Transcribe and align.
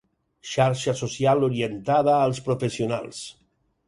Xarxa 0.51 0.93
social 1.01 1.45
orientada 1.47 2.15
als 2.21 2.39
professionals. 2.47 3.21